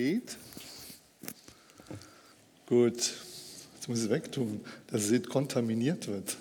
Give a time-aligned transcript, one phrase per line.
[0.00, 0.34] Geht.
[2.66, 6.38] Gut, jetzt muss ich es wegtun, dass es nicht kontaminiert wird.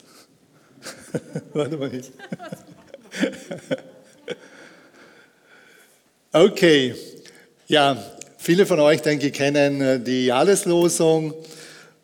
[1.53, 1.89] Warte mal.
[1.89, 2.09] Nicht.
[6.31, 6.95] okay,
[7.67, 8.01] ja,
[8.37, 11.33] viele von euch, denke ich, kennen äh, die Jahreslosung,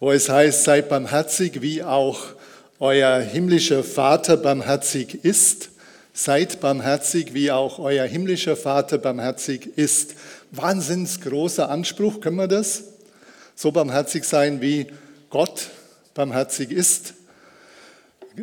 [0.01, 2.19] wo es heißt, seid barmherzig, wie auch
[2.81, 5.69] euer himmlischer Vater barmherzig ist.
[6.11, 10.15] Seid barmherzig, wie auch euer himmlischer Vater barmherzig ist.
[10.57, 12.83] Wahnsinns großer Anspruch, können wir das?
[13.55, 14.87] So barmherzig sein, wie
[15.29, 15.69] Gott
[16.13, 17.13] barmherzig ist.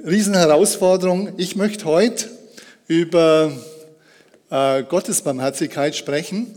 [0.06, 1.34] Riesenherausforderung.
[1.38, 2.28] Ich möchte heute
[2.86, 3.52] über
[4.50, 6.54] äh, Gottes Barmherzigkeit sprechen,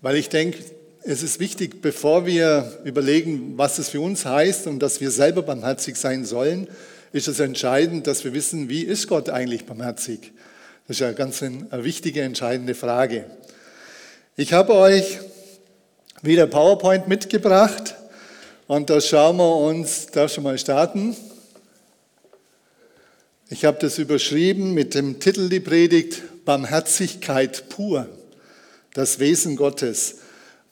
[0.00, 0.58] weil ich denke,
[1.02, 5.42] es ist wichtig, bevor wir überlegen, was es für uns heißt und dass wir selber
[5.42, 6.68] barmherzig sein sollen,
[7.12, 10.32] ist es entscheidend, dass wir wissen, wie ist Gott eigentlich barmherzig?
[10.86, 13.26] Das ist ja ganz eine wichtige, entscheidende Frage.
[14.36, 15.20] Ich habe euch
[16.22, 17.94] wieder PowerPoint mitgebracht
[18.66, 21.16] und da schauen wir uns, darf schon mal starten.
[23.48, 28.08] Ich habe das überschrieben mit dem Titel die Predigt Barmherzigkeit pur,
[28.94, 30.16] das Wesen Gottes.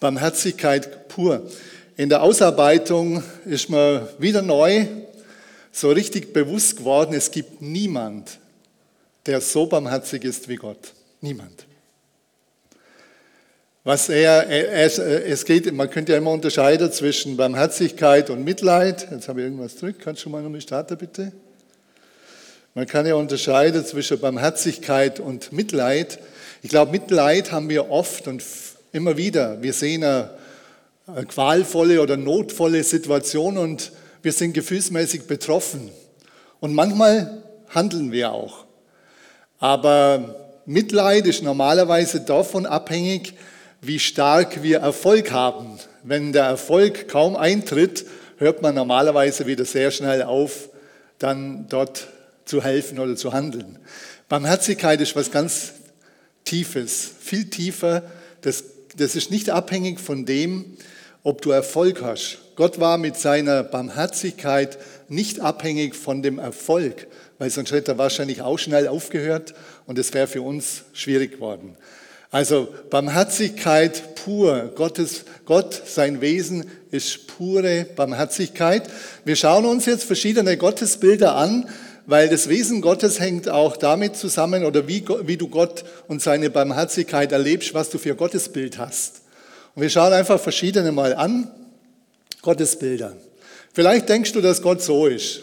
[0.00, 1.48] Barmherzigkeit pur.
[1.96, 4.88] In der Ausarbeitung ist mir wieder neu
[5.70, 8.40] so richtig bewusst geworden, es gibt niemand,
[9.26, 10.94] der so barmherzig ist wie Gott.
[11.20, 11.64] Niemand.
[13.84, 19.08] Was er, es, es geht, man könnte ja immer unterscheiden zwischen Barmherzigkeit und Mitleid.
[19.10, 19.96] Jetzt habe ich irgendwas zurück.
[19.98, 21.32] Kannst du mal nochmal starten, bitte?
[22.74, 26.20] Man kann ja unterscheiden zwischen Barmherzigkeit und Mitleid.
[26.62, 28.44] Ich glaube, Mitleid haben wir oft und
[28.92, 29.60] immer wieder.
[29.62, 30.30] Wir sehen eine,
[31.08, 33.90] eine qualvolle oder notvolle Situation und
[34.22, 35.90] wir sind gefühlsmäßig betroffen.
[36.60, 38.64] Und manchmal handeln wir auch.
[39.58, 43.34] Aber Mitleid ist normalerweise davon abhängig,
[43.82, 45.78] wie stark wir Erfolg haben.
[46.04, 48.06] Wenn der Erfolg kaum eintritt,
[48.38, 50.70] hört man normalerweise wieder sehr schnell auf,
[51.18, 52.06] dann dort
[52.44, 53.78] zu helfen oder zu handeln.
[54.28, 55.72] Barmherzigkeit ist was ganz
[56.44, 58.04] Tiefes, viel tiefer.
[58.40, 58.64] Das,
[58.96, 60.76] das ist nicht abhängig von dem,
[61.24, 62.38] ob du Erfolg hast.
[62.56, 64.78] Gott war mit seiner Barmherzigkeit
[65.08, 69.54] nicht abhängig von dem Erfolg, weil sonst hätte er wahrscheinlich auch schnell aufgehört
[69.86, 71.76] und es wäre für uns schwierig geworden.
[72.32, 74.72] Also Barmherzigkeit pur.
[74.74, 78.84] Gottes, Gott, sein Wesen ist pure Barmherzigkeit.
[79.26, 81.68] Wir schauen uns jetzt verschiedene Gottesbilder an,
[82.06, 86.48] weil das Wesen Gottes hängt auch damit zusammen oder wie, wie du Gott und seine
[86.48, 89.20] Barmherzigkeit erlebst, was du für Gottesbild hast.
[89.74, 91.50] Und wir schauen einfach verschiedene mal an.
[92.40, 93.14] Gottesbilder.
[93.74, 95.42] Vielleicht denkst du, dass Gott so ist.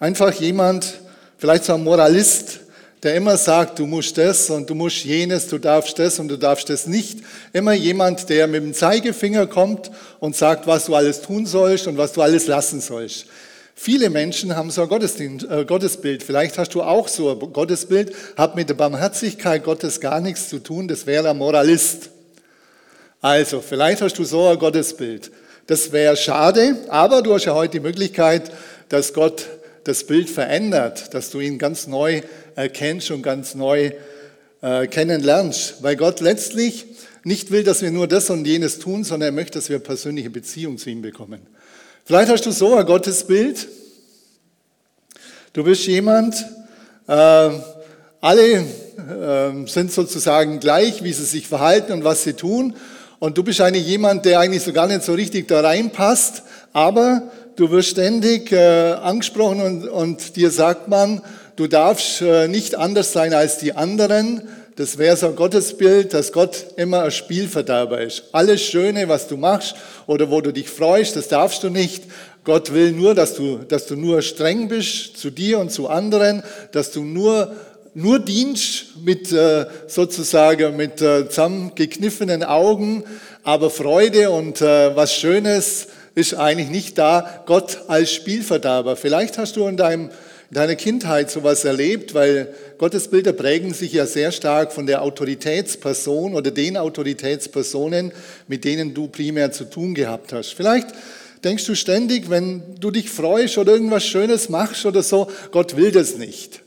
[0.00, 1.00] Einfach jemand,
[1.38, 2.58] vielleicht so ein Moralist,
[3.02, 6.36] der immer sagt, du musst das und du musst jenes, du darfst das und du
[6.36, 7.18] darfst das nicht.
[7.52, 9.90] Immer jemand, der mit dem Zeigefinger kommt
[10.20, 13.26] und sagt, was du alles tun sollst und was du alles lassen sollst.
[13.74, 16.22] Viele Menschen haben so ein äh, Gottesbild.
[16.22, 20.60] Vielleicht hast du auch so ein Gottesbild, hat mit der Barmherzigkeit Gottes gar nichts zu
[20.60, 22.10] tun, das wäre ein Moralist.
[23.20, 25.32] Also, vielleicht hast du so ein Gottesbild.
[25.66, 28.52] Das wäre schade, aber du hast ja heute die Möglichkeit,
[28.88, 29.46] dass Gott
[29.84, 32.22] das Bild verändert, dass du ihn ganz neu
[32.54, 33.92] erkennst und ganz neu
[34.60, 35.82] äh, kennenlernst.
[35.82, 36.86] Weil Gott letztlich
[37.24, 40.30] nicht will, dass wir nur das und jenes tun, sondern er möchte, dass wir persönliche
[40.30, 41.40] Beziehung zu ihm bekommen.
[42.04, 43.68] Vielleicht hast du so ein Gottesbild.
[45.52, 46.34] Du bist jemand,
[47.06, 47.50] äh,
[48.20, 52.74] alle äh, sind sozusagen gleich, wie sie sich verhalten und was sie tun.
[53.18, 57.30] Und du bist eigentlich jemand, der eigentlich so gar nicht so richtig da reinpasst, aber
[57.56, 61.22] du wirst ständig äh, angesprochen und, und dir sagt man,
[61.56, 64.42] du darfst äh, nicht anders sein als die anderen.
[64.76, 68.24] Das wäre so ein Gottesbild, dass Gott immer ein Spielverderber ist.
[68.32, 69.74] Alles Schöne, was du machst
[70.06, 72.04] oder wo du dich freust, das darfst du nicht.
[72.44, 76.42] Gott will nur, dass du, dass du nur streng bist zu dir und zu anderen,
[76.72, 77.54] dass du nur
[77.94, 83.04] nur dienst mit äh, sozusagen mit äh, zusammengekniffenen Augen,
[83.42, 87.42] aber Freude und äh, was Schönes ist eigentlich nicht da.
[87.46, 88.96] Gott als Spielverderber.
[88.96, 90.10] Vielleicht hast du in deinem
[90.52, 96.34] in deiner Kindheit sowas erlebt, weil Gottesbilder prägen sich ja sehr stark von der Autoritätsperson
[96.34, 98.12] oder den Autoritätspersonen,
[98.48, 100.52] mit denen du primär zu tun gehabt hast.
[100.52, 100.88] Vielleicht
[101.42, 105.90] denkst du ständig, wenn du dich freust oder irgendwas Schönes machst oder so, Gott will
[105.90, 106.60] das nicht.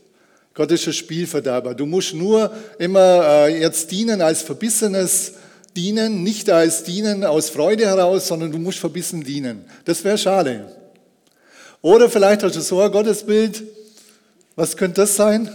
[0.56, 1.76] Gott ist ein Spielverderber.
[1.76, 5.34] Du musst nur immer äh, jetzt dienen als verbissenes
[5.76, 9.66] Dienen, nicht als Dienen aus Freude heraus, sondern du musst verbissen dienen.
[9.84, 10.74] Das wäre schade.
[11.82, 13.64] Oder vielleicht hast du so ein Gottesbild.
[14.56, 15.50] Was könnte das sein?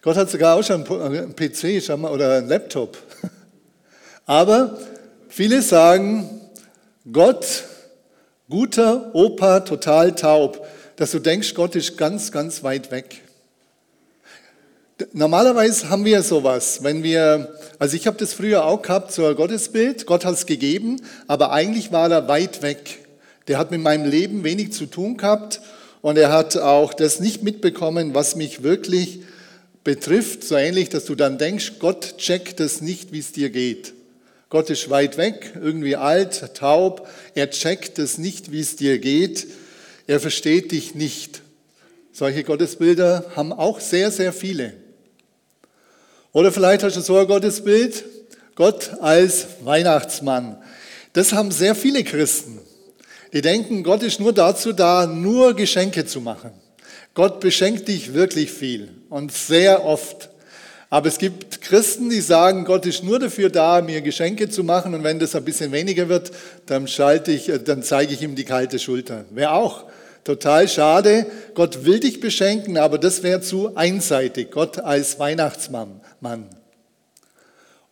[0.00, 2.96] Gott hat sogar auch schon einen PC oder einen Laptop.
[4.26, 4.78] Aber
[5.28, 6.40] viele sagen,
[7.10, 7.64] Gott,
[8.48, 13.23] guter Opa, total taub, dass du denkst, Gott ist ganz, ganz weit weg.
[15.12, 19.34] Normalerweise haben wir sowas, wenn wir, also ich habe das früher auch gehabt, so ein
[19.34, 23.00] Gottesbild, Gott hat es gegeben, aber eigentlich war er weit weg.
[23.48, 25.60] Der hat mit meinem Leben wenig zu tun gehabt
[26.00, 29.22] und er hat auch das nicht mitbekommen, was mich wirklich
[29.82, 33.94] betrifft, so ähnlich, dass du dann denkst, Gott checkt es nicht, wie es dir geht.
[34.48, 39.48] Gott ist weit weg, irgendwie alt, taub, er checkt es nicht, wie es dir geht,
[40.06, 41.42] er versteht dich nicht.
[42.12, 44.83] Solche Gottesbilder haben auch sehr, sehr viele.
[46.34, 48.04] Oder vielleicht hast du so ein Gottesbild,
[48.56, 50.58] Gott als Weihnachtsmann.
[51.12, 52.58] Das haben sehr viele Christen.
[53.32, 56.50] Die denken, Gott ist nur dazu da, nur Geschenke zu machen.
[57.14, 60.28] Gott beschenkt dich wirklich viel und sehr oft.
[60.90, 64.92] Aber es gibt Christen, die sagen, Gott ist nur dafür da, mir Geschenke zu machen
[64.92, 66.32] und wenn das ein bisschen weniger wird,
[66.66, 69.24] dann, schalte ich, dann zeige ich ihm die kalte Schulter.
[69.30, 69.84] Wäre auch
[70.24, 71.26] total schade.
[71.54, 74.50] Gott will dich beschenken, aber das wäre zu einseitig.
[74.50, 76.00] Gott als Weihnachtsmann.
[76.24, 76.46] Mann.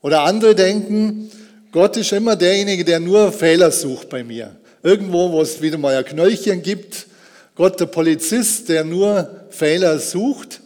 [0.01, 1.31] Oder andere denken,
[1.71, 4.57] Gott ist immer derjenige, der nur Fehler sucht bei mir.
[4.83, 7.09] Irgendwo, wo es wieder mal ein Knöllchen gibt,
[7.55, 10.61] Gott der Polizist, der nur Fehler sucht.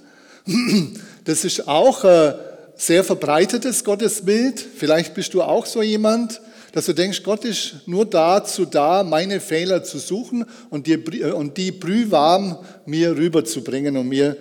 [1.24, 2.34] Das ist auch ein
[2.76, 4.60] sehr verbreitetes Gottesbild.
[4.60, 6.40] Vielleicht bist du auch so jemand,
[6.70, 11.56] dass du denkst, Gott ist nur dazu da, meine Fehler zu suchen und die, und
[11.56, 14.36] die brühwarm mir rüberzubringen und mir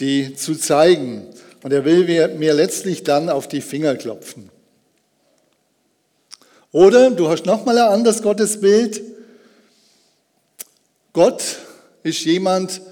[0.00, 1.28] die zu zeigen.
[1.64, 2.04] Und er will
[2.36, 4.50] mir letztlich dann auf die Finger klopfen.
[6.72, 9.00] Oder du hast nochmal ein anderes Gottesbild.
[11.14, 11.42] Gott
[12.02, 12.82] ist jemand,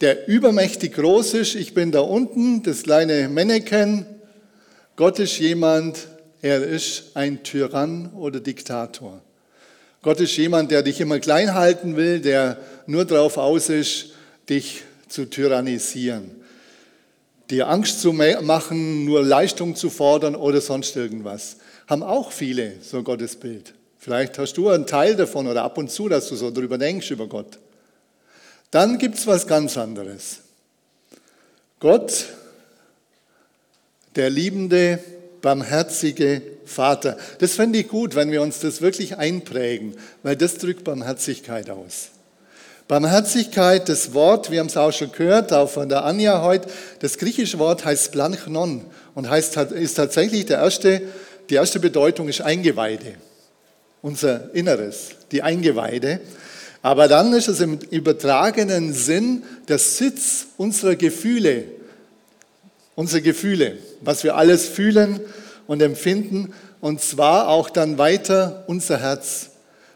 [0.00, 1.56] der übermächtig groß ist.
[1.56, 4.06] Ich bin da unten, das kleine Mannequin.
[4.94, 6.06] Gott ist jemand,
[6.42, 9.20] er ist ein Tyrann oder Diktator.
[10.00, 14.10] Gott ist jemand, der dich immer klein halten will, der nur darauf aus ist,
[14.48, 16.41] dich zu tyrannisieren
[17.52, 21.58] dir Angst zu machen, nur Leistung zu fordern oder sonst irgendwas.
[21.86, 23.74] Haben auch viele so ein Gottesbild.
[23.98, 27.10] Vielleicht hast du einen Teil davon oder ab und zu, dass du so drüber denkst
[27.10, 27.58] über Gott.
[28.70, 30.38] Dann gibt es was ganz anderes.
[31.78, 32.26] Gott,
[34.16, 34.98] der liebende,
[35.42, 37.18] barmherzige Vater.
[37.38, 42.10] Das fände ich gut, wenn wir uns das wirklich einprägen, weil das drückt Barmherzigkeit aus.
[42.88, 46.68] Barmherzigkeit, das Wort, wir haben es auch schon gehört, auch von der Anja heute,
[47.00, 48.84] das griechische Wort heißt Planchnon
[49.14, 51.02] und heißt, ist tatsächlich der erste,
[51.48, 53.14] die erste Bedeutung ist Eingeweide,
[54.02, 56.20] unser Inneres, die Eingeweide.
[56.82, 61.64] Aber dann ist es im übertragenen Sinn der Sitz unserer Gefühle,
[62.96, 65.20] unsere Gefühle, was wir alles fühlen
[65.68, 69.50] und empfinden, und zwar auch dann weiter unser Herz.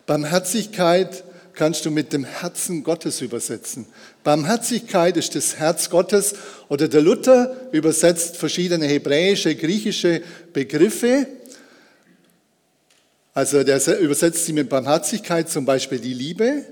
[0.06, 1.24] Barmherzigkeit
[1.56, 3.86] kannst du mit dem Herzen Gottes übersetzen.
[4.22, 6.34] Barmherzigkeit ist das Herz Gottes
[6.68, 10.22] oder der Luther übersetzt verschiedene hebräische, griechische
[10.52, 11.26] Begriffe.
[13.34, 16.64] Also der übersetzt sie mit Barmherzigkeit zum Beispiel die Liebe,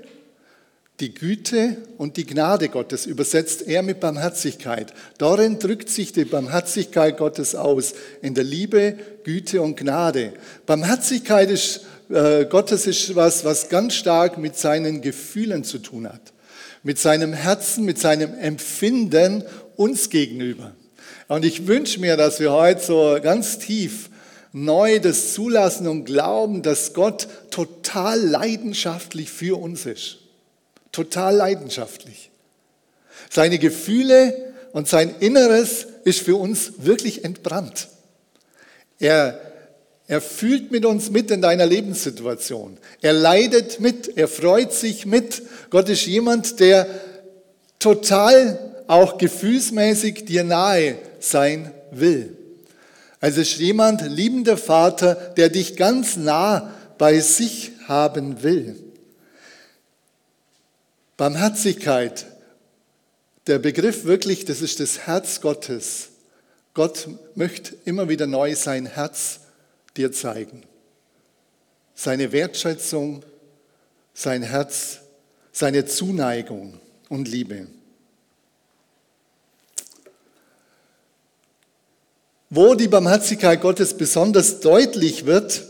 [1.01, 4.95] die Güte und die Gnade Gottes übersetzt er mit Barmherzigkeit.
[5.19, 10.35] Darin drückt sich die Barmherzigkeit Gottes aus, in der Liebe, Güte und Gnade.
[10.67, 11.81] Barmherzigkeit ist
[12.11, 16.33] äh, Gottes ist was, was ganz stark mit seinen Gefühlen zu tun hat,
[16.83, 19.45] mit seinem Herzen, mit seinem Empfinden
[19.77, 20.73] uns gegenüber.
[21.29, 24.11] Und ich wünsche mir, dass wir heute so ganz tief
[24.53, 30.19] neu das zulassen und glauben, dass Gott total leidenschaftlich für uns ist.
[30.93, 32.31] Total leidenschaftlich.
[33.31, 37.89] Seine Gefühle und sein Inneres ist für uns wirklich entbrannt.
[39.01, 39.41] Er
[40.07, 42.77] er fühlt mit uns mit in deiner Lebenssituation.
[43.01, 45.43] Er leidet mit, er freut sich mit.
[45.71, 46.87] Gott ist jemand, der
[47.79, 52.37] total auch gefühlsmäßig dir nahe sein will.
[53.21, 58.77] Also ist jemand, liebender Vater, der dich ganz nah bei sich haben will.
[61.17, 62.27] Barmherzigkeit,
[63.47, 66.09] der Begriff wirklich, das ist das Herz Gottes.
[66.75, 69.41] Gott möchte immer wieder neu sein Herz
[69.97, 70.63] dir zeigen.
[71.95, 73.25] Seine Wertschätzung,
[74.13, 74.99] sein Herz,
[75.53, 77.67] seine Zuneigung und Liebe.
[82.51, 85.65] Wo die Barmherzigkeit Gottes besonders deutlich wird,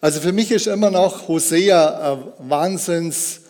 [0.00, 3.40] also für mich ist immer noch Hosea ein Wahnsinns,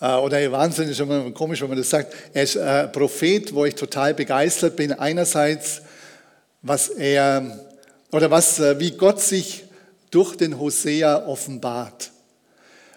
[0.00, 3.64] äh, oder Wahnsinn ist immer komisch, wenn man das sagt, er ist ein Prophet, wo
[3.64, 4.92] ich total begeistert bin.
[4.92, 5.82] Einerseits
[6.62, 7.60] was er
[8.12, 9.64] oder was, äh, wie Gott sich
[10.10, 12.10] durch den Hosea offenbart.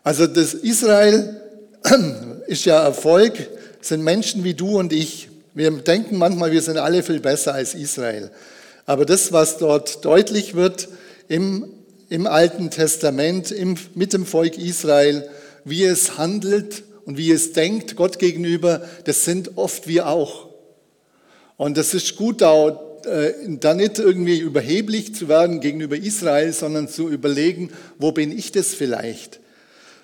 [0.04, 1.42] Also das Israel
[2.48, 3.50] ist ja Erfolg,
[3.82, 5.30] sind Menschen wie du und ich.
[5.54, 8.32] Wir denken manchmal, wir sind alle viel besser als Israel.
[8.86, 10.88] Aber das, was dort deutlich wird
[11.28, 11.72] im,
[12.10, 15.30] im Alten Testament, im, mit dem Volk Israel,
[15.66, 20.48] wie es handelt und wie es denkt Gott gegenüber, das sind oft wir auch.
[21.58, 22.80] Und das ist gut, da,
[23.60, 28.74] da nicht irgendwie überheblich zu werden gegenüber Israel, sondern zu überlegen, wo bin ich das
[28.74, 29.40] vielleicht?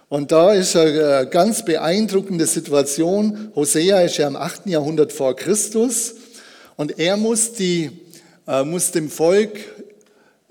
[0.08, 3.52] Und da ist eine ganz beeindruckende Situation.
[3.56, 4.68] Hosea ist ja im 8.
[4.68, 6.16] Jahrhundert vor Christus
[6.76, 7.92] und er muss, die,
[8.48, 9.58] äh, muss dem Volk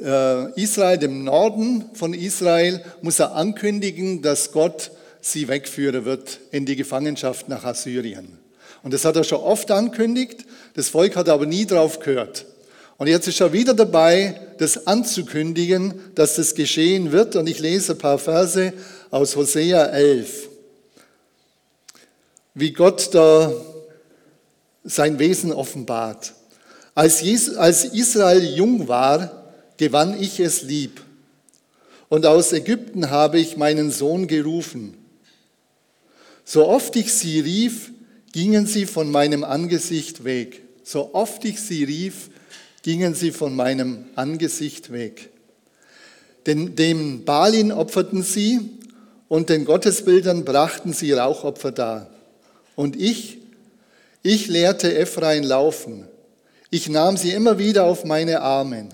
[0.01, 6.67] äh, Israel, dem Norden von Israel, muss er ankündigen, dass Gott sie wegführen wird in
[6.67, 8.44] die Gefangenschaft nach Assyrien.
[8.83, 12.47] Und das hat er schon oft ankündigt, das Volk hat aber nie drauf gehört.
[12.97, 17.35] Und jetzt ist er wieder dabei, das anzukündigen, dass das geschehen wird.
[17.37, 18.73] Und ich lese ein paar Verse
[19.11, 20.49] aus Hosea 11,
[22.55, 23.53] wie Gott da
[24.85, 26.35] sein Wesen offenbart.
[26.95, 31.01] Als Israel jung war, gewann ich es lieb.
[32.09, 34.97] Und aus Ägypten habe ich meinen Sohn gerufen.
[36.45, 37.91] So oft ich sie rief,
[38.35, 40.63] gingen sie von meinem Angesicht weg.
[40.83, 42.31] So oft ich sie rief,
[42.83, 45.31] gingen sie von meinem Angesicht weg.
[46.45, 48.59] Denn dem Balin opferten sie
[49.29, 52.11] und den Gottesbildern brachten sie Rauchopfer dar.
[52.75, 53.39] Und ich,
[54.25, 56.05] ich lehrte Ephraim laufen.
[56.71, 58.89] Ich nahm sie immer wieder auf meine Arme.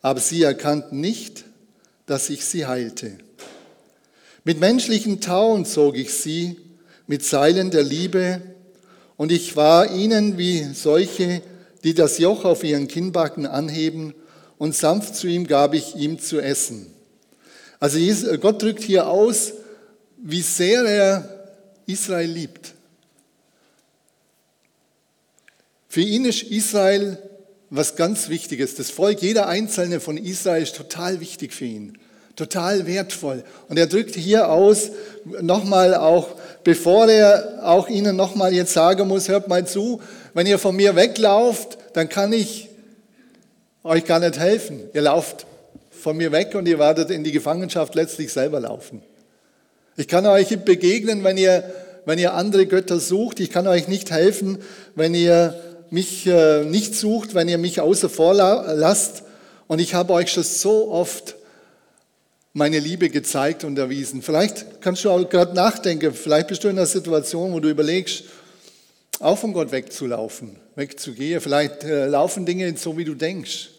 [0.00, 1.44] Aber sie erkannten nicht,
[2.06, 3.18] dass ich sie heilte.
[4.42, 6.56] Mit menschlichen Tauen zog ich sie,
[7.06, 8.42] mit Seilen der Liebe,
[9.16, 11.42] und ich war ihnen wie solche,
[11.84, 14.14] die das Joch auf ihren Kinnbacken anheben,
[14.58, 16.86] und sanft zu ihm gab ich ihm zu essen.
[17.80, 17.98] Also
[18.38, 19.52] Gott drückt hier aus,
[20.16, 21.48] wie sehr er
[21.86, 22.74] Israel liebt.
[25.88, 27.18] Für ihn ist Israel
[27.70, 28.76] was ganz Wichtiges.
[28.76, 31.98] Das Volk, jeder Einzelne von Israel ist total wichtig für ihn,
[32.36, 33.44] total wertvoll.
[33.68, 34.90] Und er drückt hier aus,
[35.40, 36.28] nochmal auch,
[36.64, 40.00] bevor er auch ihnen nochmal jetzt sagen muss, hört mal zu,
[40.34, 42.68] wenn ihr von mir weglauft, dann kann ich
[43.84, 44.80] euch gar nicht helfen.
[44.92, 45.46] Ihr lauft
[45.90, 49.02] von mir weg und ihr werdet in die Gefangenschaft letztlich selber laufen.
[49.96, 51.64] Ich kann euch begegnen, wenn ihr,
[52.06, 53.40] wenn ihr andere Götter sucht.
[53.40, 54.58] Ich kann euch nicht helfen,
[54.94, 55.60] wenn ihr
[55.90, 59.24] mich äh, nicht sucht, wenn ihr mich außer vor lasst.
[59.68, 61.36] Und ich habe euch schon so oft
[62.52, 64.22] meine Liebe gezeigt und erwiesen.
[64.22, 68.24] Vielleicht kannst du auch gerade nachdenken, vielleicht bist du in einer Situation, wo du überlegst,
[69.20, 71.40] auch von Gott wegzulaufen, wegzugehen.
[71.40, 73.70] Vielleicht äh, laufen Dinge so, wie du denkst.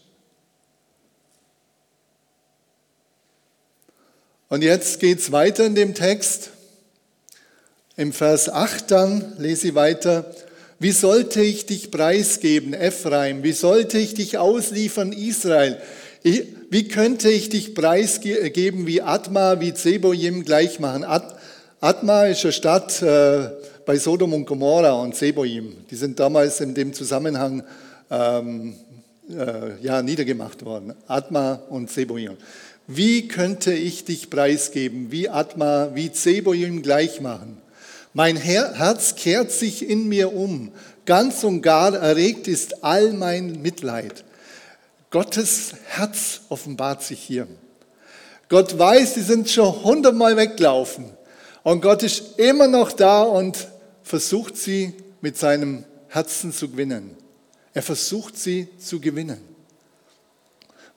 [4.47, 6.51] Und jetzt geht es weiter in dem Text.
[7.97, 10.33] Im Vers 8 dann lese ich weiter.
[10.79, 13.43] Wie sollte ich dich preisgeben, Ephraim?
[13.43, 15.81] Wie sollte ich dich ausliefern, Israel?
[16.23, 21.03] Ich, wie könnte ich dich preisgeben wie Atma, wie Zeboim gleich machen?
[21.03, 21.35] At,
[21.79, 23.49] Atma ist eine Stadt äh,
[23.85, 25.75] bei Sodom und Gomorra und Zeboim.
[25.91, 27.61] Die sind damals in dem Zusammenhang
[28.09, 28.73] ähm,
[29.29, 30.95] äh, ja, niedergemacht worden.
[31.05, 32.37] Atma und Zeboim.
[32.87, 37.57] Wie könnte ich dich preisgeben, wie Atma, wie Zeboim gleich machen?
[38.15, 40.71] Mein Herz kehrt sich in mir um,
[41.05, 44.23] ganz und gar erregt ist all mein Mitleid.
[45.13, 47.47] Gottes Herz offenbart sich hier.
[48.49, 51.05] Gott weiß, die sind schon hundertmal weggelaufen.
[51.61, 53.67] Und Gott ist immer noch da und
[54.01, 57.15] versucht sie mit seinem Herzen zu gewinnen.
[57.75, 59.37] Er versucht sie zu gewinnen.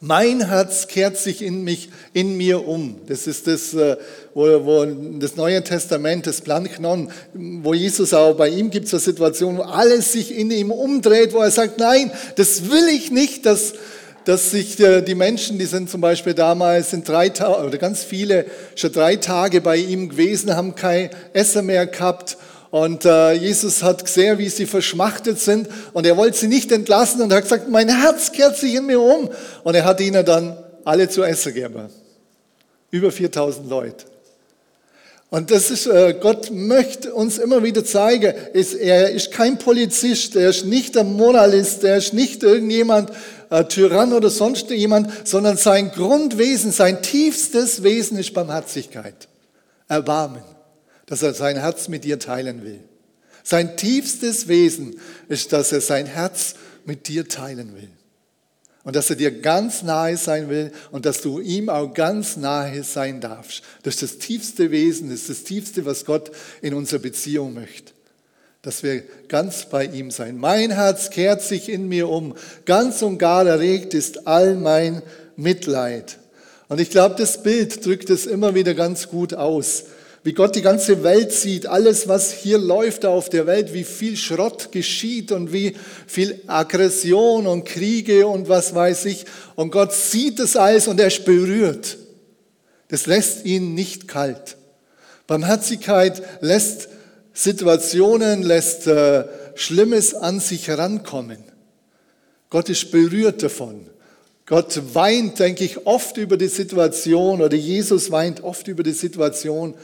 [0.00, 3.00] Mein Herz kehrt sich in mich, in mir um.
[3.06, 3.96] Das ist das, äh,
[4.32, 4.84] wo, wo
[5.18, 9.62] das Neue Testament, das Planknon, wo Jesus auch bei ihm gibt es eine Situation, wo
[9.62, 13.72] alles sich in ihm umdreht, wo er sagt, nein, das will ich nicht, dass,
[14.26, 18.44] dass sich die Menschen, die sind zum Beispiel damals, sind drei Tage, oder ganz viele,
[18.74, 22.36] schon drei Tage bei ihm gewesen, haben kein Essen mehr gehabt
[22.70, 27.22] und äh, Jesus hat gesehen, wie sie verschmachtet sind und er wollte sie nicht entlassen
[27.22, 29.30] und hat gesagt, mein Herz kehrt sich in mir um.
[29.62, 31.88] Und er hat ihnen dann alle zu essen gegeben.
[32.90, 34.04] Über 4000 Leute.
[35.28, 40.50] Und das ist, äh, Gott möchte uns immer wieder zeigen, er ist kein Polizist, er
[40.50, 43.10] ist nicht ein Moralist, er ist nicht irgendjemand,
[43.50, 49.28] äh, Tyrann oder sonst jemand, sondern sein Grundwesen, sein tiefstes Wesen ist Barmherzigkeit,
[49.88, 50.42] Erbarmen
[51.06, 52.80] dass er sein Herz mit dir teilen will.
[53.42, 57.88] Sein tiefstes Wesen ist, dass er sein Herz mit dir teilen will.
[58.82, 62.84] und dass er dir ganz nahe sein will und dass du ihm auch ganz nahe
[62.84, 63.64] sein darfst.
[63.82, 66.30] Das ist das tiefste Wesen, das ist das tiefste, was Gott
[66.62, 67.92] in unserer Beziehung möchte.
[68.66, 70.38] Dass wir ganz bei ihm sein.
[70.38, 72.34] Mein Herz kehrt sich in mir um.
[72.64, 75.02] Ganz und gar erregt ist all mein
[75.36, 76.18] Mitleid.
[76.68, 79.84] Und ich glaube, das Bild drückt es immer wieder ganz gut aus
[80.26, 84.16] wie Gott die ganze Welt sieht, alles, was hier läuft auf der Welt, wie viel
[84.16, 85.76] Schrott geschieht und wie
[86.08, 89.24] viel Aggression und Kriege und was weiß ich.
[89.54, 91.96] Und Gott sieht das alles und er ist berührt.
[92.88, 94.56] Das lässt ihn nicht kalt.
[95.28, 96.88] Barmherzigkeit lässt
[97.36, 99.24] Situationen, lässt äh,
[99.56, 101.44] Schlimmes an sich herankommen.
[102.48, 103.86] Gott ist berührt davon.
[104.46, 109.74] Gott weint, denke ich, oft über die Situation oder Jesus weint oft über die Situation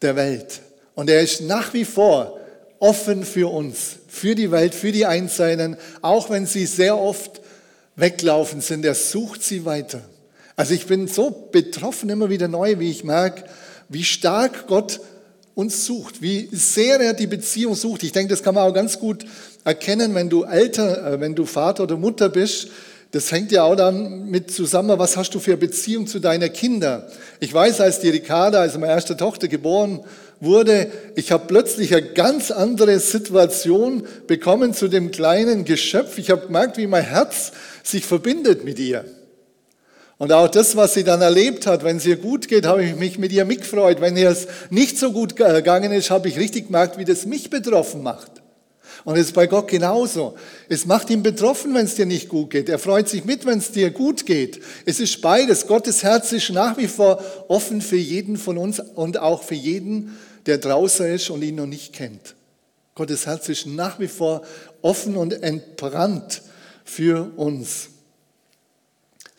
[0.00, 0.60] der Welt.
[0.94, 2.38] Und er ist nach wie vor
[2.78, 7.40] offen für uns, für die Welt, für die Einzelnen, auch wenn sie sehr oft
[7.96, 8.84] weglaufen sind.
[8.84, 10.02] Er sucht sie weiter.
[10.54, 13.42] Also ich bin so betroffen immer wieder neu, wie ich merke,
[13.88, 15.00] wie stark Gott
[15.54, 18.02] uns sucht, wie sehr er die Beziehung sucht.
[18.02, 19.24] Ich denke, das kann man auch ganz gut
[19.64, 22.68] erkennen, wenn du älter, äh, wenn du Vater oder Mutter bist.
[23.12, 26.52] Das hängt ja auch dann mit zusammen, was hast du für eine Beziehung zu deinen
[26.52, 27.04] Kindern.
[27.38, 30.00] Ich weiß, als die Ricarda, also meine erste Tochter geboren
[30.40, 36.18] wurde, ich habe plötzlich eine ganz andere Situation bekommen zu dem kleinen Geschöpf.
[36.18, 37.52] Ich habe gemerkt, wie mein Herz
[37.84, 39.04] sich verbindet mit ihr.
[40.16, 42.94] Und auch das, was sie dann erlebt hat, wenn es ihr gut geht, habe ich
[42.94, 44.00] mich mit ihr mitgefreut.
[44.00, 47.50] Wenn ihr es nicht so gut gegangen ist, habe ich richtig gemerkt, wie das mich
[47.50, 48.30] betroffen macht.
[49.04, 50.34] Und es ist bei Gott genauso.
[50.68, 52.68] Es macht ihn betroffen, wenn es dir nicht gut geht.
[52.68, 54.60] Er freut sich mit, wenn es dir gut geht.
[54.86, 55.66] Es ist beides.
[55.66, 60.16] Gottes Herz ist nach wie vor offen für jeden von uns und auch für jeden,
[60.46, 62.34] der draußen ist und ihn noch nicht kennt.
[62.94, 64.42] Gottes Herz ist nach wie vor
[64.80, 66.42] offen und entbrannt
[66.84, 67.88] für uns.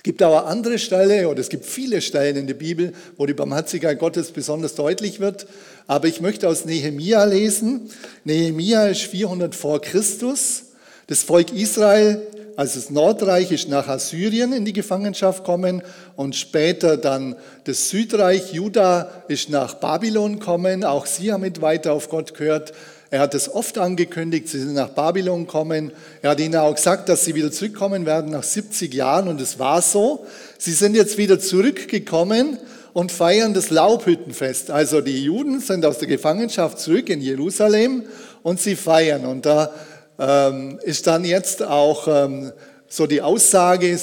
[0.05, 3.97] Gibt aber andere Stellen oder es gibt viele Stellen in der Bibel, wo die Barmherzigkeit
[3.97, 5.47] Gottes besonders deutlich wird.
[5.87, 7.89] Aber ich möchte aus Nehemia lesen.
[8.23, 10.65] Nehemia ist 400 vor Christus.
[11.07, 12.21] Das Volk Israel,
[12.55, 15.81] also das Nordreich, ist nach Assyrien in die Gefangenschaft kommen
[16.15, 20.83] und später dann das Südreich, Juda, ist nach Babylon kommen.
[20.83, 22.73] Auch sie haben mit weiter auf Gott gehört.
[23.11, 25.91] Er hat es oft angekündigt, sie sind nach Babylon kommen.
[26.21, 29.59] Er hat ihnen auch gesagt, dass sie wieder zurückkommen werden nach 70 Jahren und es
[29.59, 30.25] war so.
[30.57, 32.57] Sie sind jetzt wieder zurückgekommen
[32.93, 34.71] und feiern das Laubhüttenfest.
[34.71, 38.03] Also die Juden sind aus der Gefangenschaft zurück in Jerusalem
[38.41, 39.25] und sie feiern.
[39.25, 39.71] Und da
[40.17, 42.53] ähm, ist dann jetzt auch ähm,
[42.87, 43.99] so die Aussage,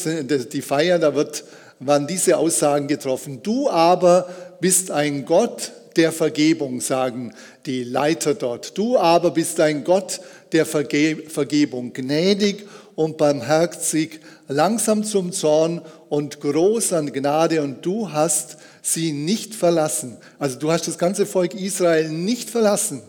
[0.53, 1.45] die Feier, da wird,
[1.81, 3.41] waren diese Aussagen getroffen.
[3.43, 4.29] Du aber
[4.61, 7.33] bist ein Gott der Vergebung, sagen
[7.67, 8.77] die Leiter dort.
[8.77, 10.21] Du aber bist ein Gott
[10.53, 18.13] der Verge Vergebung, gnädig und barmherzig, langsam zum Zorn und groß an Gnade und du
[18.13, 20.19] hast sie nicht verlassen.
[20.39, 23.03] Also du hast das ganze Volk Israel nicht verlassen.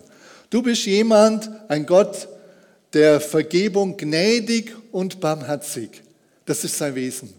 [0.50, 2.28] Du bist jemand, ein Gott
[2.94, 6.04] der Vergebung, gnädig und barmherzig.
[6.46, 7.34] Das ist sein Wesen.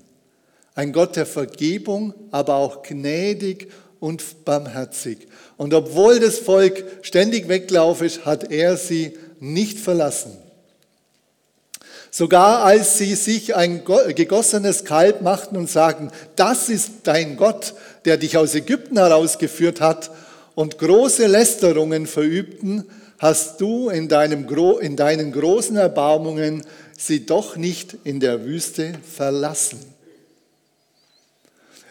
[0.74, 3.70] Ein Gott der Vergebung, aber auch gnädig
[4.04, 5.28] und barmherzig.
[5.56, 10.36] Und obwohl das Volk ständig weglaufen ist, hat er sie nicht verlassen.
[12.10, 13.82] Sogar als sie sich ein
[14.14, 17.72] gegossenes Kalb machten und sagten, das ist dein Gott,
[18.04, 20.10] der dich aus Ägypten herausgeführt hat,
[20.54, 22.84] und große Lästerungen verübten,
[23.18, 24.46] hast du in, deinem,
[24.80, 26.62] in deinen großen Erbarmungen
[26.96, 29.80] sie doch nicht in der Wüste verlassen.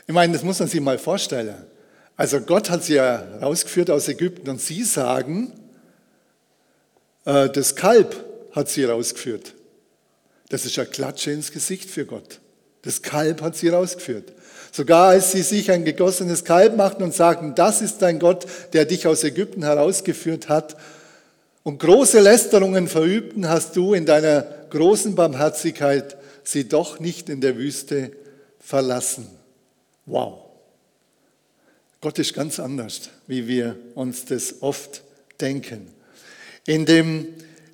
[0.05, 1.72] Ich meine, das muss man sich mal vorstellen.
[2.15, 5.51] Also Gott hat sie ja rausgeführt aus Ägypten und sie sagen,
[7.25, 8.15] äh, das Kalb
[8.51, 9.53] hat sie rausgeführt.
[10.49, 12.39] Das ist ja Klatsche ins Gesicht für Gott.
[12.83, 14.33] Das Kalb hat sie rausgeführt.
[14.71, 18.85] Sogar als sie sich ein gegossenes Kalb machten und sagten, das ist dein Gott, der
[18.85, 20.75] dich aus Ägypten herausgeführt hat,
[21.63, 27.55] und große Lästerungen verübten, hast du in deiner großen Barmherzigkeit sie doch nicht in der
[27.55, 28.11] Wüste
[28.59, 29.27] verlassen.
[30.05, 30.42] Wow.
[32.03, 35.03] Gott ist ganz anders, wie wir uns das oft
[35.39, 35.87] denken.
[36.65, 37.27] In dem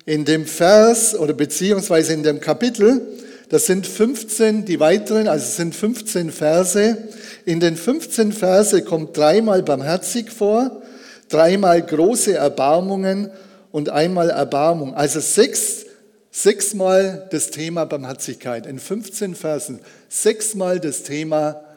[0.06, 5.56] in dem Vers oder beziehungsweise in dem Kapitel, das sind 15, die weiteren, also es
[5.56, 6.96] sind 15 Verse.
[7.44, 10.80] In den 15 Verse kommt dreimal barmherzig vor,
[11.28, 13.32] dreimal große Erbarmungen
[13.72, 14.94] und einmal Erbarmung.
[14.94, 15.86] Also sechs,
[16.30, 18.66] sechsmal das Thema Barmherzigkeit.
[18.66, 21.69] In 15 Versen sechsmal das Thema Barmherzigkeit,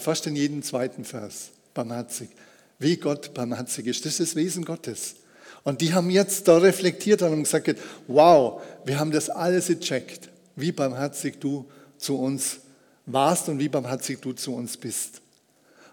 [0.00, 1.50] fast in jedem zweiten Vers.
[1.74, 2.28] Barmherzig.
[2.78, 4.04] Wie Gott barmherzig ist.
[4.04, 5.14] Das ist das Wesen Gottes.
[5.64, 7.76] Und die haben jetzt da reflektiert und gesagt,
[8.08, 10.28] wow, wir haben das alles gecheckt.
[10.56, 11.66] wie barmherzig du
[11.98, 12.58] zu uns
[13.06, 15.22] warst und wie barmherzig du zu uns bist.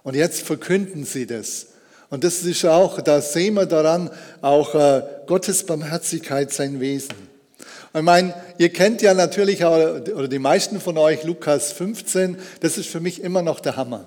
[0.04, 1.67] Und jetzt verkünden sie das.
[2.10, 4.10] Und das ist auch, da sehen wir daran
[4.41, 7.29] auch äh, Gottes Barmherzigkeit, sein Wesen.
[7.93, 12.89] Ich meine, ihr kennt ja natürlich, oder die meisten von euch, Lukas 15, das ist
[12.89, 14.06] für mich immer noch der Hammer.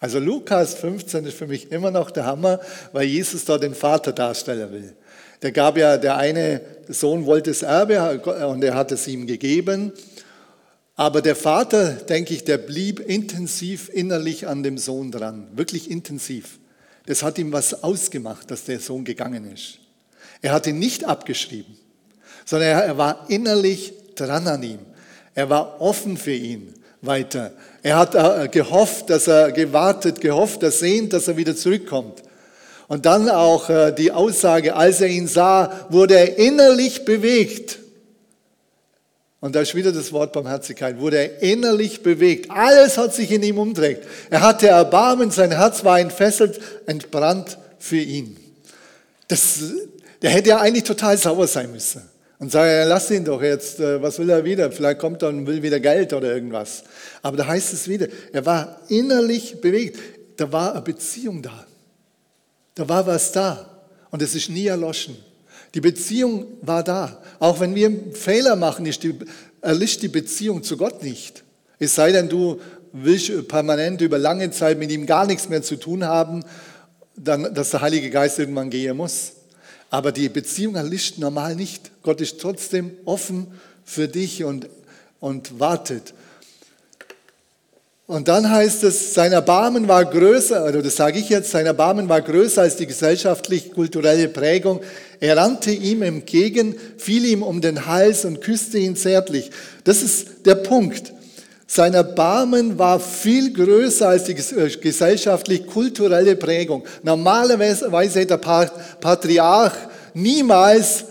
[0.00, 2.60] Also Lukas 15 ist für mich immer noch der Hammer,
[2.92, 4.96] weil Jesus da den Vater darstellen will.
[5.40, 9.92] Der gab ja, der eine Sohn wollte das Erbe und er hat es ihm gegeben.
[10.94, 16.58] Aber der Vater, denke ich, der blieb intensiv innerlich an dem Sohn dran, wirklich intensiv.
[17.06, 19.78] Das hat ihm was ausgemacht, dass der Sohn gegangen ist.
[20.42, 21.78] Er hat ihn nicht abgeschrieben,
[22.44, 24.78] sondern er war innerlich dran an ihm.
[25.34, 27.52] Er war offen für ihn weiter.
[27.82, 32.22] Er hat äh, gehofft, dass er gewartet, gehofft, ersehnt, dass er wieder zurückkommt.
[32.88, 37.78] Und dann auch äh, die Aussage, als er ihn sah, wurde er innerlich bewegt.
[39.40, 42.48] Und da ist wieder das Wort Barmherzigkeit, wurde er innerlich bewegt.
[42.50, 44.02] Alles hat sich in ihm umdreht.
[44.30, 48.36] Er hatte Erbarmen, sein Herz war entfesselt, entbrannt für ihn.
[49.26, 49.58] Das,
[50.20, 52.11] der hätte ja eigentlich total sauer sein müssen.
[52.42, 54.72] Und sagen, ja, lass ihn doch jetzt, äh, was will er wieder?
[54.72, 56.82] Vielleicht kommt er und will wieder Geld oder irgendwas.
[57.22, 59.96] Aber da heißt es wieder, er war innerlich bewegt.
[60.36, 61.64] Da war eine Beziehung da.
[62.74, 63.84] Da war was da.
[64.10, 65.16] Und es ist nie erloschen.
[65.74, 67.22] Die Beziehung war da.
[67.38, 69.14] Auch wenn wir Fehler machen, ist die,
[69.60, 71.44] erlischt die Beziehung zu Gott nicht.
[71.78, 72.60] Es sei denn, du
[72.92, 76.42] willst permanent über lange Zeit mit ihm gar nichts mehr zu tun haben,
[77.14, 79.34] dann, dass der Heilige Geist irgendwann gehen muss.
[79.92, 81.90] Aber die Beziehung erlischt normal nicht.
[82.02, 83.48] Gott ist trotzdem offen
[83.84, 84.66] für dich und,
[85.20, 86.14] und wartet.
[88.06, 92.08] Und dann heißt es, sein Erbarmen war größer, oder das sage ich jetzt, sein Erbarmen
[92.08, 94.80] war größer als die gesellschaftlich-kulturelle Prägung.
[95.20, 99.50] Er rannte ihm entgegen, fiel ihm um den Hals und küsste ihn zärtlich.
[99.84, 101.12] Das ist der Punkt.
[101.74, 106.84] Sein Erbarmen war viel größer als die äh, gesellschaftlich-kulturelle Prägung.
[107.02, 108.68] Normalerweise hätte der
[109.00, 109.72] Patriarch
[110.12, 111.06] niemals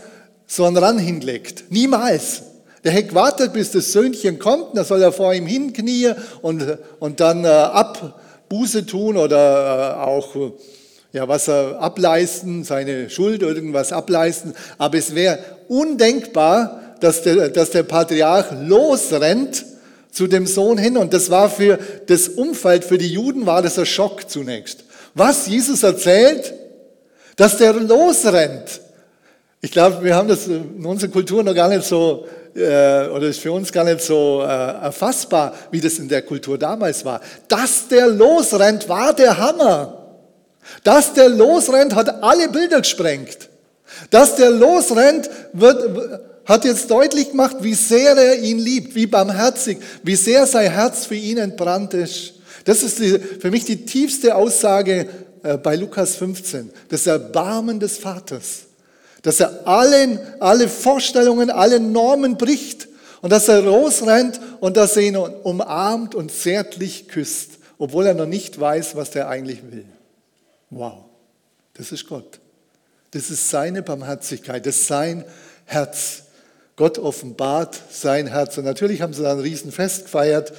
[0.46, 1.64] so einen Rand hinlegt.
[1.72, 2.44] Niemals.
[2.84, 7.20] Der hätte gewartet, bis das Söhnchen kommt, dann soll er vor ihm hinknien und, und
[7.20, 10.36] dann äh, Abbuße tun oder äh, auch
[11.12, 14.54] ja, was er ableisten, seine Schuld irgendwas ableisten.
[14.78, 19.66] Aber es wäre undenkbar, dass der, dass der Patriarch losrennt
[20.12, 20.98] zu dem Sohn hin.
[20.98, 24.84] Und das war für das Umfeld, für die Juden war das ein Schock zunächst.
[25.14, 26.54] Was Jesus erzählt,
[27.36, 28.82] dass der losrennt.
[29.62, 33.40] Ich glaube, wir haben das in unserer Kultur noch gar nicht so äh, oder ist
[33.40, 37.22] für uns gar nicht so äh, erfassbar, wie das in der Kultur damals war.
[37.48, 39.98] Dass der losrennt, war der Hammer.
[40.84, 43.50] Dass der losrennt, hat alle Bilder gesprengt.
[44.10, 49.78] Dass der losrennt, wird, hat jetzt deutlich gemacht, wie sehr er ihn liebt, wie barmherzig,
[50.04, 52.34] wie sehr sein Herz für ihn entbrannt ist.
[52.66, 55.08] Das ist die, für mich die tiefste Aussage
[55.44, 58.66] äh, bei Lukas 15, das Erbarmen des Vaters
[59.22, 62.88] dass er allen, alle Vorstellungen, alle Normen bricht
[63.22, 68.26] und dass er losrennt und dass er ihn umarmt und zärtlich küsst, obwohl er noch
[68.26, 69.86] nicht weiß, was er eigentlich will.
[70.70, 71.06] Wow,
[71.74, 72.40] das ist Gott.
[73.12, 75.26] Das ist seine Barmherzigkeit, das ist sein
[75.66, 76.24] Herz.
[76.76, 78.58] Gott offenbart sein Herz.
[78.58, 80.54] Und natürlich haben sie da ein Riesenfest gefeiert.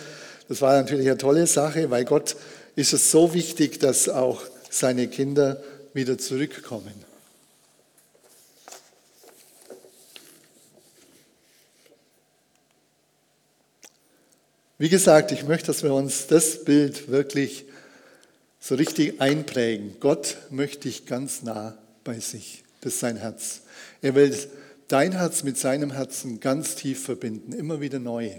[0.48, 2.36] Das war natürlich eine tolle Sache, weil Gott
[2.76, 5.62] ist es so wichtig, dass auch seine Kinder
[5.94, 6.92] wieder zurückkommen.
[14.78, 17.66] Wie gesagt, ich möchte, dass wir uns das Bild wirklich
[18.58, 19.96] so richtig einprägen.
[20.00, 22.64] Gott möchte dich ganz nah bei sich.
[22.80, 23.60] Das ist sein Herz.
[24.00, 24.36] Er will
[24.88, 28.30] dein Herz mit seinem Herzen ganz tief verbinden, immer wieder neu.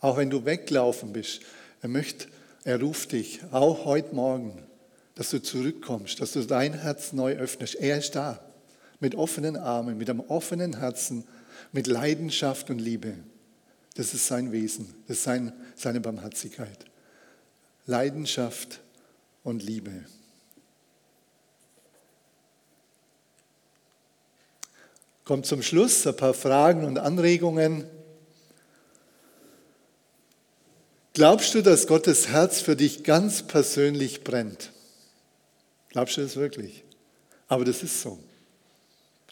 [0.00, 1.40] Auch wenn du weglaufen bist,
[1.82, 2.28] er möchte,
[2.64, 4.62] er ruft dich, auch heute Morgen,
[5.14, 7.76] dass du zurückkommst, dass du dein Herz neu öffnest.
[7.76, 8.40] Er ist da,
[9.00, 11.24] mit offenen Armen, mit einem offenen Herzen,
[11.72, 13.14] mit Leidenschaft und Liebe.
[13.94, 16.84] Das ist sein Wesen, das ist sein, seine Barmherzigkeit.
[17.86, 18.80] Leidenschaft
[19.42, 20.04] und Liebe.
[25.24, 27.84] Kommt zum Schluss ein paar Fragen und Anregungen.
[31.14, 34.72] Glaubst du, dass Gottes Herz für dich ganz persönlich brennt?
[35.88, 36.84] Glaubst du das wirklich?
[37.48, 38.18] Aber das ist so.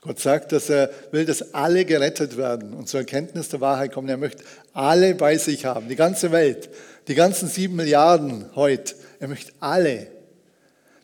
[0.01, 4.09] Gott sagt, dass er will, dass alle gerettet werden und zur Erkenntnis der Wahrheit kommen.
[4.09, 6.71] Er möchte alle bei sich haben, die ganze Welt,
[7.07, 8.95] die ganzen sieben Milliarden heute.
[9.21, 10.09] Er möchte alle.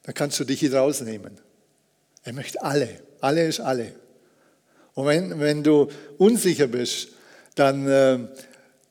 [0.03, 1.39] Dann kannst du dich hier rausnehmen.
[2.25, 2.89] Er möchte alle.
[3.21, 3.93] Alle ist alle.
[4.99, 7.11] Und wenn, wenn du unsicher bist,
[7.55, 8.19] dann äh,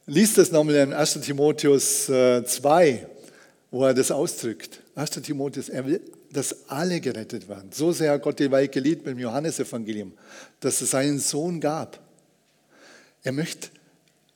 [0.05, 1.19] Lies das nochmal in 1.
[1.19, 3.05] Timotheus 2, äh,
[3.71, 4.79] wo er das ausdrückt.
[4.95, 5.09] 1.
[5.21, 5.99] Timotheus, er will,
[6.31, 7.71] dass alle gerettet werden.
[7.73, 10.13] So sehr hat Gott die Welt geliebt mit dem Johannesevangelium,
[10.61, 11.99] dass es seinen Sohn gab.
[13.23, 13.67] Er möchte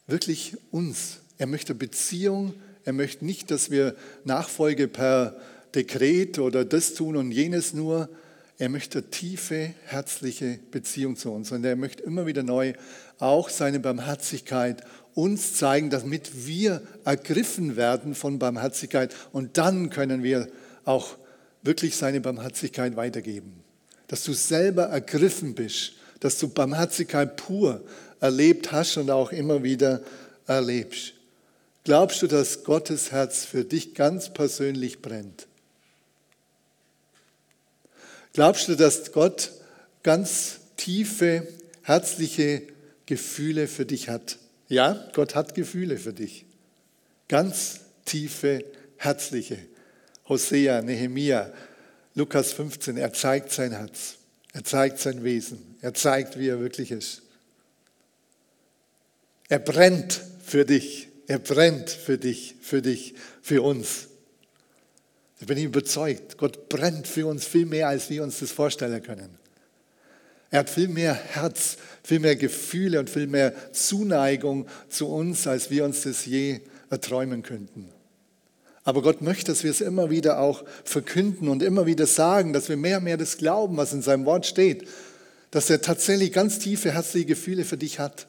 [0.07, 2.53] wirklich uns, er möchte Beziehung,
[2.83, 5.37] er möchte nicht, dass wir Nachfolge per
[5.73, 8.09] Dekret oder das tun und jenes nur.
[8.61, 12.73] Er möchte tiefe, herzliche Beziehung zu uns und er möchte immer wieder neu
[13.17, 14.83] auch seine Barmherzigkeit
[15.15, 20.47] uns zeigen, damit wir ergriffen werden von Barmherzigkeit und dann können wir
[20.85, 21.17] auch
[21.63, 23.63] wirklich seine Barmherzigkeit weitergeben.
[24.07, 27.81] Dass du selber ergriffen bist, dass du Barmherzigkeit pur
[28.19, 30.03] erlebt hast und auch immer wieder
[30.45, 31.13] erlebst.
[31.83, 35.47] Glaubst du, dass Gottes Herz für dich ganz persönlich brennt?
[38.33, 39.51] Glaubst du, dass Gott
[40.03, 41.47] ganz tiefe,
[41.83, 42.63] herzliche
[43.05, 44.37] Gefühle für dich hat?
[44.67, 46.45] Ja, Gott hat Gefühle für dich.
[47.27, 48.63] Ganz tiefe,
[48.97, 49.57] herzliche.
[50.29, 51.51] Hosea, Nehemia,
[52.15, 54.15] Lukas 15, er zeigt sein Herz.
[54.53, 55.75] Er zeigt sein Wesen.
[55.81, 57.23] Er zeigt, wie er wirklich ist.
[59.49, 61.09] Er brennt für dich.
[61.27, 64.07] Er brennt für dich, für dich, für uns.
[65.41, 69.39] Ich bin überzeugt, Gott brennt für uns viel mehr, als wir uns das vorstellen können.
[70.51, 75.71] Er hat viel mehr Herz, viel mehr Gefühle und viel mehr Zuneigung zu uns, als
[75.71, 76.59] wir uns das je
[76.91, 77.89] erträumen könnten.
[78.83, 82.69] Aber Gott möchte, dass wir es immer wieder auch verkünden und immer wieder sagen, dass
[82.69, 84.87] wir mehr und mehr das glauben, was in seinem Wort steht,
[85.49, 88.27] dass er tatsächlich ganz tiefe herzliche Gefühle für dich hat.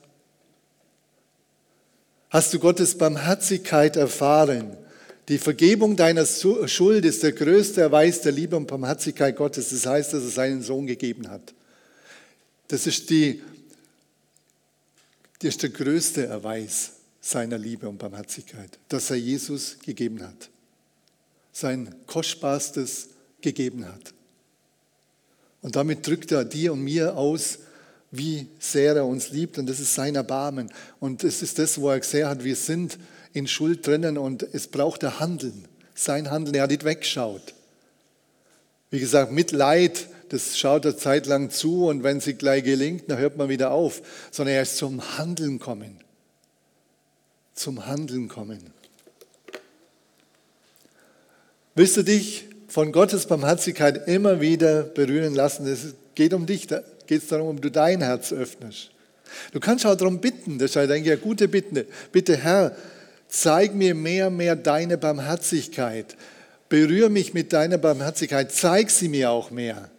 [2.30, 4.78] Hast du Gottes Barmherzigkeit erfahren?
[5.28, 9.70] Die Vergebung deiner Schuld ist der größte Erweis der Liebe und Barmherzigkeit Gottes.
[9.70, 11.54] Das heißt, dass er seinen Sohn gegeben hat.
[12.68, 13.40] Das ist, die,
[15.38, 20.50] das ist der größte Erweis seiner Liebe und Barmherzigkeit, dass er Jesus gegeben hat.
[21.52, 24.12] Sein Kostbarstes gegeben hat.
[25.60, 27.60] Und damit drückt er dir und mir aus,
[28.12, 29.58] wie sehr er uns liebt.
[29.58, 30.70] Und das ist sein Erbarmen.
[31.00, 32.98] Und es ist das, wo er gesehen hat, wir sind
[33.32, 35.64] in Schuld drinnen und es braucht der Handeln.
[35.94, 37.54] Sein Handeln, er hat nicht weggeschaut.
[38.90, 43.36] Wie gesagt, Mitleid das schaut er zeitlang zu und wenn sie gleich gelingt, dann hört
[43.36, 46.00] man wieder auf, sondern er ist zum Handeln kommen.
[47.52, 48.72] Zum Handeln kommen.
[51.74, 55.66] Willst du dich von Gottes Barmherzigkeit immer wieder berühren lassen?
[55.66, 56.66] Es geht um dich,
[57.06, 58.90] geht es darum, ob du dein Herz öffnest.
[59.52, 61.86] Du kannst auch darum bitten, das ist, denke ich, eine gute Bitte.
[62.10, 62.76] Bitte, Herr,
[63.28, 66.16] zeig mir mehr, und mehr deine Barmherzigkeit.
[66.68, 69.90] Berühre mich mit deiner Barmherzigkeit, zeig sie mir auch mehr.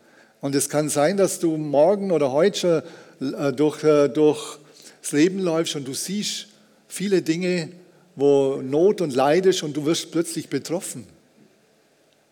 [0.42, 2.84] Und es kann sein, dass du morgen oder heute
[3.22, 4.60] äh, durch, äh, durch
[5.02, 6.48] das Leben läufst und du siehst
[6.88, 7.70] viele Dinge,
[8.16, 11.06] wo Not und Leid ist und du wirst plötzlich betroffen,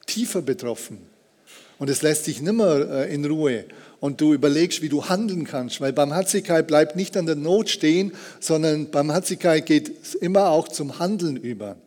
[0.05, 0.99] tiefer betroffen.
[1.82, 3.65] Und es lässt dich nimmer äh, in Ruhe
[4.00, 8.12] und du überlegst, wie du handeln kannst, weil Barmherzigkeit bleibt nicht an der Not stehen,
[8.39, 11.78] sondern Barmherzigkeit geht immer auch zum Handeln über,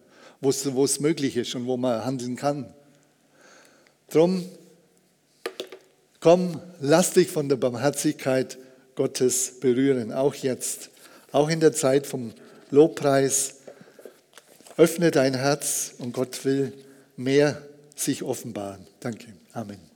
[0.41, 2.67] wo es, wo es möglich ist und wo man handeln kann.
[4.11, 4.45] Drum
[6.19, 8.59] Komm, lass dich von der Barmherzigkeit
[8.97, 10.91] Gottes berühren, auch jetzt,
[11.31, 12.33] auch in der Zeit vom
[12.73, 13.61] Lobpreis.
[14.77, 16.73] Öffne dein Herz und Gott will
[17.17, 17.63] mehr
[17.95, 18.85] sich offenbaren.
[18.99, 19.35] Danke.
[19.55, 19.94] Amén.